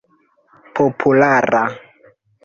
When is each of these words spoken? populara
populara 0.75 1.61